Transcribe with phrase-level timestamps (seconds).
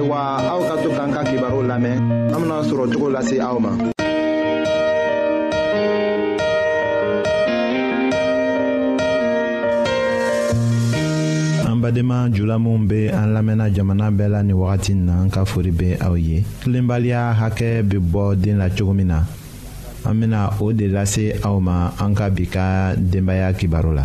[0.00, 1.96] ayiwa aw ka to k'an ka kibaru lamɛn
[2.32, 3.70] an bena sɔrɔ cogo lase aw ma
[11.82, 15.44] badenma jula minw be an lamɛnna jamana bɛɛ la nin wagati n na an ka
[15.46, 19.20] fori be aw ye tilenbaliya hakɛ be bɔ den la cogo min na
[20.06, 24.04] an bena o de lase aw ma an ka bi ka denbaaya kibaru la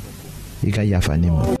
[0.63, 1.60] i ka yafa ne ma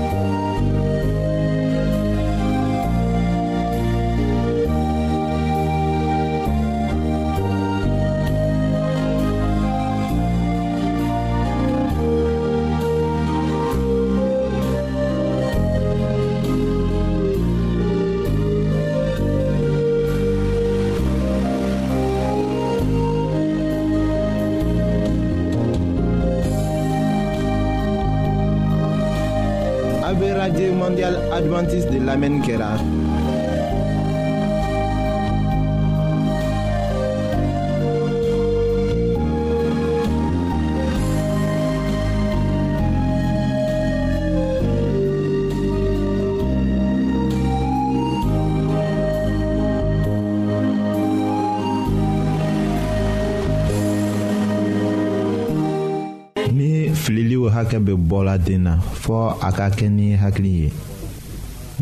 [57.51, 60.71] hakɛ bɛ bɔla den na fɔ a ka kɛ ni hakili ye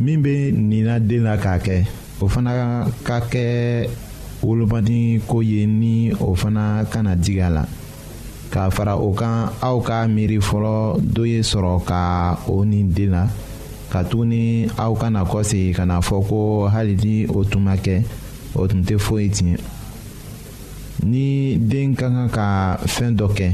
[0.02, 1.86] min bɛ nin na den na k'a kɛ
[2.22, 3.88] o fana ka kɛ
[4.42, 7.64] wolomani ko ye ni o fana kana digi a la
[8.52, 13.12] k'a fara o kan aw ka miiri fɔlɔ dɔ ye sɔrɔ ka o nin den
[13.12, 13.28] na
[13.92, 18.02] ka tuguni aw kana kɔsegi ka na fɔ ko hali ni o tun ma kɛ
[18.56, 19.58] o tun tɛ foyi tiɲɛ
[21.04, 23.54] ni den ka kan ka fɛn dɔ kɛ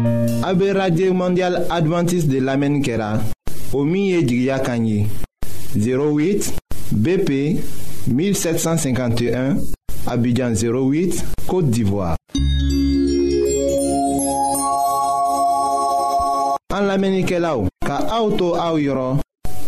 [0.43, 3.21] A Radio mondial Adventiste de lamen kera.
[3.73, 3.85] au O
[5.75, 6.53] 08
[6.91, 7.31] BP
[8.07, 9.57] 1751
[10.07, 12.15] Abidjan 08 Côte d'Ivoire.
[16.73, 17.27] En lamenike
[17.85, 18.77] Ka auto au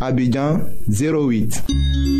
[0.00, 2.19] Abidjan 08.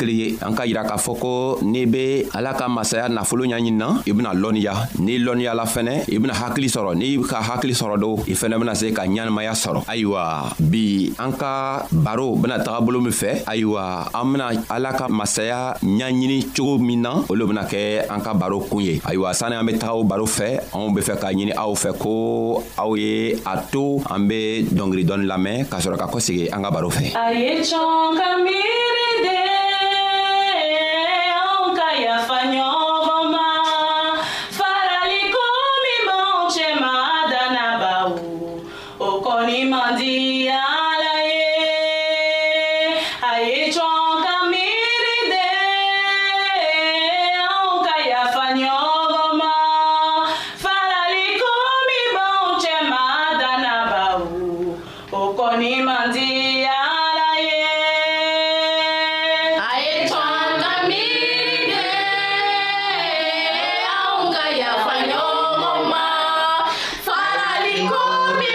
[0.01, 4.01] kelen ye an k'a yira k'a fɔ ko n'i be ala ka masaya nafolo ɲaɲinina
[4.09, 8.09] i bena lɔnniya n'i lɔnniyala fɛnɛ i bena hakili sɔrɔ n'i ka hakili sɔrɔ do
[8.25, 12.97] i fɛnɛ bena se ka ɲanamaya sɔrɔ ayiwa bi an ka baro bena taga bolo
[12.99, 18.09] min fɛ ayiwa an bena ala ka masaya ɲaɲini cogo min na olu bena kɛ
[18.09, 21.01] an ka baro kun ye ayiwa sanni an be taga o baro fɛ anw be
[21.05, 25.69] fɛ k'a ɲini aw fɛ ko aw ye a to an be dɔngiri dɔɔni lamɛn
[25.69, 28.90] k'a sɔrɔ ka kɔsegi an ka baro fɛ a ye cɔn ka miiri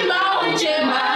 [0.05, 1.07] balde mais.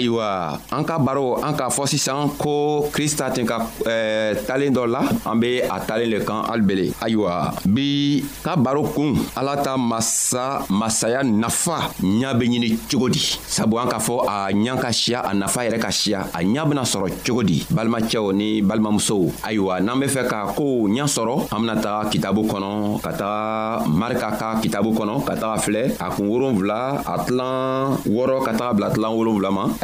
[0.00, 4.88] ayiwa an ka baro an k'a fɔ sisan ko krista tun ka ɛɛ talen dɔ
[4.88, 9.76] la an be a talen le kan alibele ayiwa bi ka baro kun ala ta
[9.76, 14.88] masa masaya nafa ɲa be ɲini cogo di sabu an k'a fɔ a ɲa ka
[14.88, 19.28] siya a nafa yɛrɛ ka siya a ɲa bena sɔrɔ cogo di balimacɛw ni balimamusow
[19.44, 23.84] ayiwa n'an be fɛ ka koow ɲa sɔrɔ an bena taga kitabu kɔnɔ ka taga
[23.84, 28.72] marika ka kitabu kɔnɔ ka taga filɛ a kun wolonfila a tilan wɔɔrɔ ka taga
[28.72, 29.64] bila tilan wolonfila ma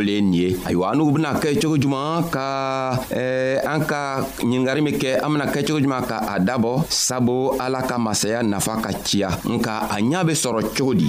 [0.00, 4.80] o le nin ye ayiwa n'u bena kɛ cogo juman ka eh, an ka ɲingari
[4.82, 8.74] min kɛ an bena kɛ cogo juman ka a dabɔ sabu ala ka masaya nafa
[8.84, 11.08] ka ciya nka a ɲa be sɔrɔ cogo di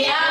[0.00, 0.29] Yeah.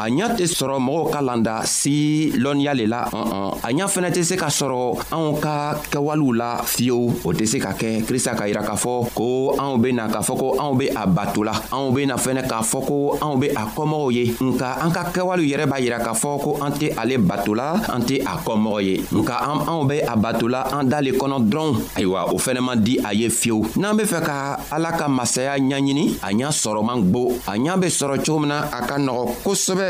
[0.00, 3.86] a ɲa tɛ sɔrɔ mɔgɔw ka landa si lɔnniya le la an an a ɲa
[3.86, 8.00] fɛnɛ tɛ se ka sɔrɔ anw ka kɛwalew la fiyewu o tɛ se ka kɛ
[8.08, 11.42] krista ka yira k'a fɔ ko anw bena k'a fɔ ko anw be a bato
[11.44, 15.04] la anw bena fɛnɛ k'a fɔ ko anw be a kɔmɔgɔw ye nka an ka
[15.12, 18.36] kɛwalew yɛrɛ b'a yira k'a fɔ ko an tɛ ale bato la an tɛ a
[18.46, 22.38] kɔmɔgɔ ye nka an anw be a bato la an dale kɔnɔ dɔrɔn ayiwa o
[22.38, 26.32] fɛnɛ man di a ye fiyewu n'an be fɛ ka ala ka masaya ɲaɲini a
[26.32, 29.89] ɲa sɔrɔman gbo a ɲa be sɔrɔ cogo min na a ka nɔgɔ kosɛbɛ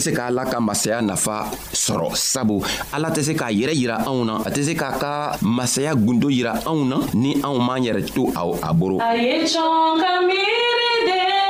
[0.00, 1.44] tɛ se k'ala ka masaya nafa
[1.76, 2.62] sɔrɔ sabu
[2.96, 6.30] ala tɛ se k'a yɛrɛ yira anw na a tɛ se k'a ka masaya gundo
[6.32, 10.92] yira anw na ni anw m'an yɛrɛ to a boro a ye cɔn ka miiri
[11.04, 11.49] de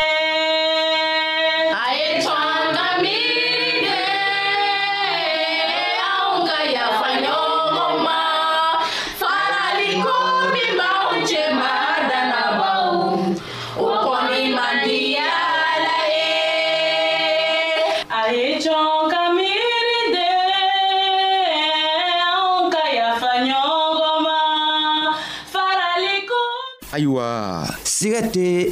[28.03, 28.71] 違って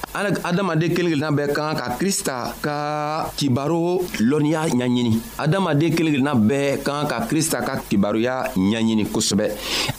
[0.13, 2.75] ala adamaden kelen kelenna bɛɛ kan ka krista ka
[3.37, 9.45] kibaro lɔnniya ɲaɲini adamaden kelen kelenna bɛɛ kan ka krista ka kibaroya ɲaɲini kosɛbɛ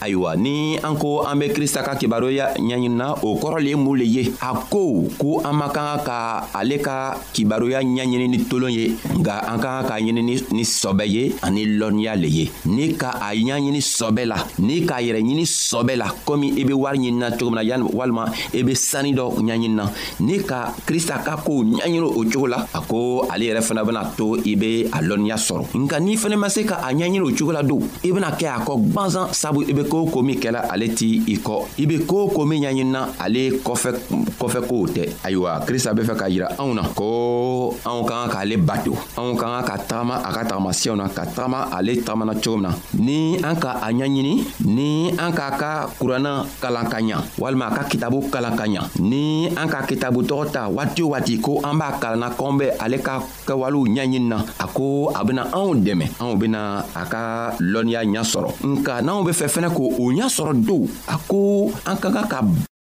[0.04, 3.96] ayiwa ni an ko an be krista ka kibaroya ɲaɲinina o kɔrɔ le ye mun
[3.98, 8.68] le ye a ko ko an man kan ka ale ka kibaroya ɲaɲini ni tolon
[8.70, 10.20] ye nga an ka kan k'a ɲini
[10.52, 15.00] ni sɔbɛ ye ani lɔnniya le ye ni ka a ɲaɲini sɔbɛ la ni k'a
[15.00, 18.60] yɛrɛ ɲini sɔbɛ la komi i be wari ɲinina cogo min na yani walima i
[18.62, 19.88] be sanni dɔ ɲaɲinina
[20.20, 24.04] n'i ka krista ka kow ɲaɲini o cogo la a ko ale yɛrɛ fana bena
[24.16, 27.30] to i be a lɔnniya sɔrɔ nka n'i fɛnɛ ma se ka a ɲaɲini o
[27.36, 30.38] cogo la don i bena kɛ a kɔ gwanzan sabu i be koo ko min
[30.40, 35.02] kɛla ale t' i kɔ i be koo ko min ɲaɲinina ale kɔfɛ kow tɛ
[35.24, 39.36] ayiwa krista be fɛ k'a yira anw na ko anw ka kan k'ale bato anw
[39.36, 42.62] ka kan ka tagama a ka tagamasiyɛw na ka tagama ale tagamana cogo
[42.98, 44.34] min na ni an ka a ɲaɲini
[44.66, 48.82] ni an k'a ka kuranna kalan ka ɲa walima a ka kitabu kalan ka ɲa
[49.00, 52.54] ni an ka ka kitabu tɔgɔ ta waati o waati ko an b'a kalanna kɔn
[52.58, 53.14] bɛ ale ka
[53.46, 56.60] kɛwalew ɲɛɲini na a ko a bena anw dɛmɛ anw bena
[56.94, 61.16] a ka lɔnniya ɲa sɔrɔ nka n'anw be fɛ fɛnɛ k'o ɲa sɔrɔ dow a
[61.30, 62.38] ko an ka kan ka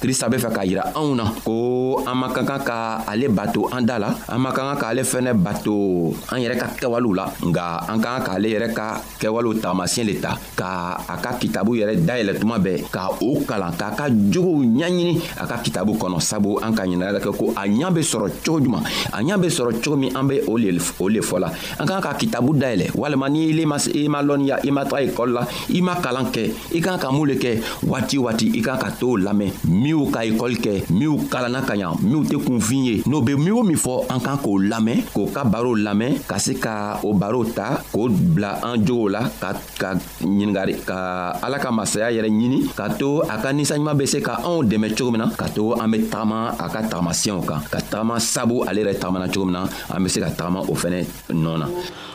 [0.00, 2.76] krista be fɛ k'a yira anw na ko an man ka kan ka
[3.10, 6.66] ale bato an da la an man ka kan k'ale fɛnɛ bato an yɛrɛ ka
[6.78, 11.16] kɛwalew la nga an ka kan k'ale yɛrɛ ka kɛwalew taamasiyɛn le ta ka a
[11.18, 15.56] ka kitabu yɛrɛ dayɛlɛ tuma bɛɛ ka o kalan k'a ka jogow ɲaɲini a ka
[15.58, 19.18] kitabu kɔnɔ sabu an ka ɲinaya kɛ ko a ɲa be sɔrɔ cogo juman a
[19.18, 20.78] ɲa be sɔrɔ cogo min an be o le
[21.20, 23.62] fɔ la an ka kan ka kitabu dayɛlɛ walima ni ile
[23.98, 25.42] i ma lɔnniya i ma taga ekɔli la
[25.74, 26.42] i ma kalan kɛ
[26.78, 29.50] i kan ka mun le kɛ waati waati i kan ka t'o lamɛn
[29.88, 33.52] minw ka ekɔli kɛ minw kalanna ka ɲa minw tɛ kunfin ye n'o be min
[33.56, 37.14] o min fɔ an kan k'o lamɛn k'o ka barow lamɛn ka se ka o
[37.16, 42.28] barow ta k'o bila an jogow la ka ka ɲiningari ka ala ka masaya yɛrɛ
[42.28, 45.48] ɲini ka to a ka ninsanɲuman be se ka anw dɛmɛ cogo min na ka
[45.56, 49.46] to an be tagama a ka tagamasiyɛw kan ka tagama sabu ale yɛrɛ tagamana cogo
[49.48, 51.00] min na an be se ka tagama o fɛnɛ
[51.32, 51.66] nɔɔ na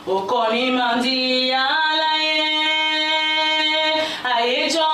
[0.06, 2.38] o kɔni man di ala ye
[4.30, 4.93] a ye jɔn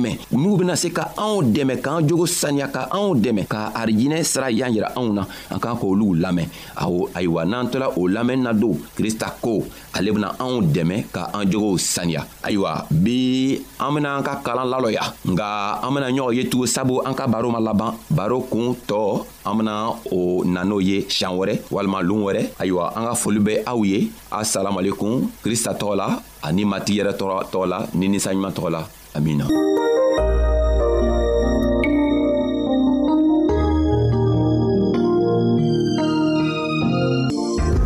[0.00, 4.22] dɛmɛ n'u bena se ka anw dɛmɛ k'an jogo saniya ka anw dɛmɛ ka arijinɛ
[4.24, 8.42] sira y'an yira anw na an k'an k'olu lamɛn awɔ ayiwa n'an tola o lamɛnni
[8.42, 9.62] na don krista ko
[9.94, 14.68] ale bena anw dɛmɛ ka an jogow saniya ayiwa bi an bena an ka kalan
[14.72, 15.02] lalɔya
[15.34, 19.24] nga an bena ɲɔgɔn ye tugun sabu an ka baro ma laban baro kuun tɔɔ
[19.44, 23.40] an bena o na n'o ye siɲan wɛrɛ walima loon wɛrɛ ayiwa an ka foli
[23.40, 26.06] bɛ aw ye asalamualekum krista tɔgɔ la
[26.42, 28.82] ani matigi yɛrɛ tɔgɔ la ni ninsaɲuman tɔgɔ la
[29.18, 29.42] amina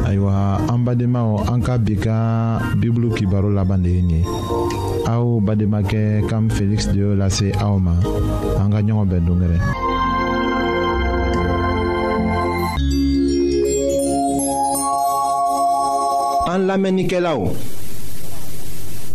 [0.05, 2.17] ayiwa an badenmaw an ka bi ka
[2.77, 4.21] bibulu kibaro laban de ye nin ye
[5.09, 7.97] aw bademakɛ kam feliksi de y'o lase aw ma
[8.61, 9.59] an ka ɲɔgɔn bɛn dongɛrɛ
[16.53, 17.39] an lamɛnnikɛlaw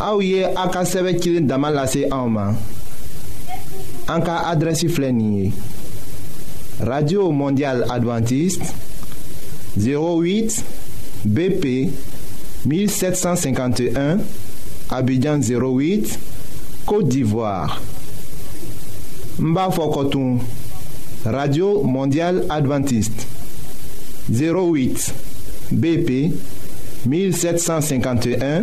[0.00, 0.84] aouye Aka
[1.42, 2.06] dama lase
[4.08, 4.52] Anka
[6.80, 8.62] radio mondiale adventiste
[9.76, 10.62] 08
[11.24, 11.90] bp
[12.64, 14.18] 1751
[14.90, 16.18] abidjan 08
[16.86, 17.80] côte d'ivoire
[19.38, 19.68] mba
[21.26, 23.26] radio mondiale adventiste
[24.32, 25.12] 08
[25.72, 26.32] bp
[27.04, 28.62] 1751